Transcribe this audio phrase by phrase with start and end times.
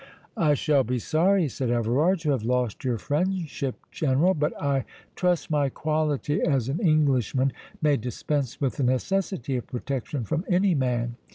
[0.39, 4.85] "I shall be sorry," said Everard, "to have lost your friendship, General; but I
[5.15, 10.73] trust my quality as an Englishman may dispense with the necessity of protection from any
[10.73, 11.17] man.